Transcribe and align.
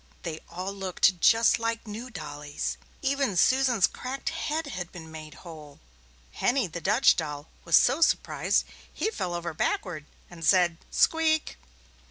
They 0.23 0.39
all 0.49 0.73
looked 0.73 1.19
just 1.21 1.59
like 1.59 1.85
new 1.85 2.09
dollies. 2.09 2.75
Even 3.03 3.37
Susan's 3.37 3.85
cracked 3.85 4.29
head 4.29 4.65
had 4.65 4.91
been 4.91 5.11
made 5.11 5.35
whole. 5.45 5.79
Henny, 6.31 6.65
the 6.65 6.81
Dutch 6.81 7.15
doll, 7.15 7.49
was 7.65 7.75
so 7.77 8.01
surprised 8.01 8.65
he 8.91 9.11
fell 9.11 9.35
over 9.35 9.53
backward 9.53 10.07
and 10.27 10.43
said, 10.43 10.79
"Squeek!" 10.91 11.55